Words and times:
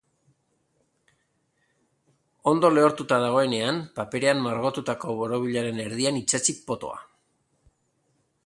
Ondo 2.53 2.71
lehortuta 2.77 3.21
dagoenean, 3.25 3.83
paperean 4.01 4.43
margotutako 4.49 5.17
borobilaren 5.23 5.85
erdian 5.87 6.19
itsatsi 6.23 6.61
potoa. 6.73 6.99